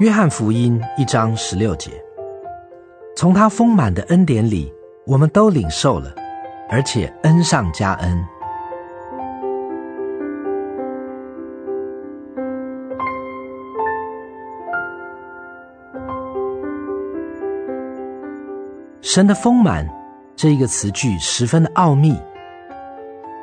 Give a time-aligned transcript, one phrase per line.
[0.00, 1.92] 约翰福音一章十六节，
[3.14, 4.74] 从他丰满的恩典里，
[5.06, 6.12] 我们都领受了，
[6.68, 8.24] 而且恩上加恩。
[19.00, 19.88] 神的丰满
[20.34, 22.20] 这一个词句十分的奥秘，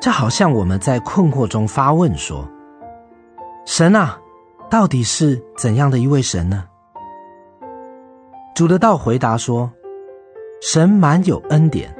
[0.00, 2.48] 这好像我们在困惑中发问说
[3.66, 4.16] ：“神啊！”
[4.68, 6.64] 到底是怎样的一位神呢？
[8.52, 9.70] 主的道回答说
[10.60, 11.94] ：“神满有恩典，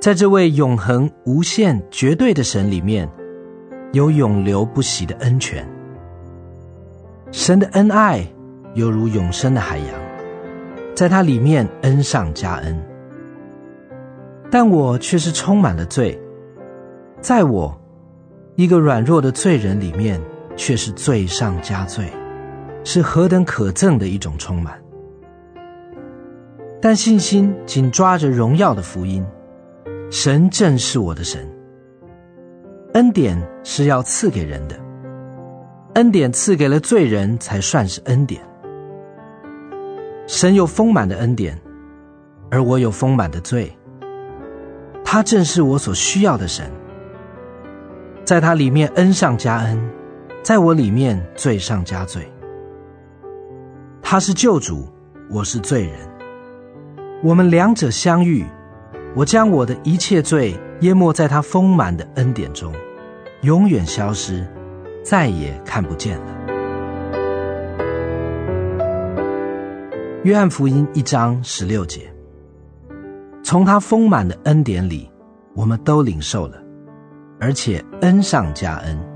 [0.00, 3.06] 在这位永恒、无限、绝对的神里面，
[3.92, 5.68] 有永流不息的恩泉。
[7.30, 8.26] 神的恩爱
[8.72, 9.88] 犹如永生的海洋，
[10.94, 12.82] 在他里面恩上加恩。
[14.50, 16.18] 但我却是充满了罪，
[17.20, 17.78] 在我
[18.54, 20.18] 一个软弱的罪人里面。”
[20.56, 22.12] 却是罪上加罪，
[22.84, 24.80] 是何等可憎的一种充满。
[26.80, 29.24] 但信心紧抓着荣耀的福音，
[30.10, 31.48] 神正是我的神。
[32.92, 34.78] 恩典是要赐给人的，
[35.94, 38.40] 恩典赐给了罪人才算是恩典。
[40.26, 41.58] 神有丰满的恩典，
[42.50, 43.76] 而我有丰满的罪。
[45.04, 46.70] 他正是我所需要的神，
[48.24, 49.80] 在他里面恩上加恩。
[50.44, 52.30] 在我里面罪上加罪，
[54.02, 54.86] 他是救主，
[55.30, 55.94] 我是罪人，
[57.22, 58.44] 我们两者相遇，
[59.16, 62.70] 我将我的一切罪淹没在他丰满的恩典中，
[63.40, 64.46] 永远消失，
[65.02, 66.26] 再也看不见了。
[70.24, 72.02] 约翰福音一章十六节，
[73.42, 75.10] 从他丰满的恩典里，
[75.54, 76.62] 我们都领受了，
[77.40, 79.13] 而且恩上加恩。